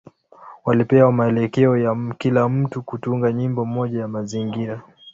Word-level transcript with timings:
Walipewa 0.65 1.11
maelekezo 1.11 1.77
ya 1.77 1.97
kila 2.17 2.49
mtu 2.49 2.83
kutunga 2.83 3.31
nyimbo 3.33 3.65
moja 3.65 3.99
ya 3.99 4.07
mazingira. 4.07 4.81